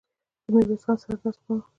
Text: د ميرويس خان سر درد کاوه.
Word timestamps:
د 0.43 0.47
ميرويس 0.53 0.83
خان 0.85 0.97
سر 1.01 1.09
درد 1.21 1.37
کاوه. 1.45 1.61